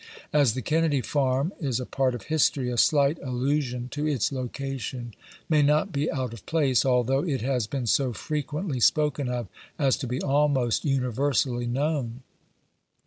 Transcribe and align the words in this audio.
As 0.33 0.55
the 0.55 0.63
Kennedy 0.63 0.99
Farm 1.01 1.53
is 1.59 1.79
a 1.79 1.85
part 1.85 2.15
of 2.15 2.23
history, 2.23 2.71
a 2.71 2.77
slight 2.77 3.21
allu 3.21 3.61
sion 3.61 3.87
to 3.89 4.07
its 4.07 4.31
location 4.31 5.13
may 5.47 5.61
not 5.61 5.91
be 5.91 6.11
out 6.11 6.33
of 6.33 6.43
place, 6.47 6.83
although 6.83 7.23
it 7.23 7.41
has 7.41 7.67
been 7.67 7.85
so 7.85 8.11
frequently 8.11 8.79
spoken 8.79 9.29
of 9.29 9.47
as 9.77 9.97
to 9.97 10.07
be 10.07 10.19
almost 10.19 10.85
universally 10.85 11.67
known. 11.67 12.23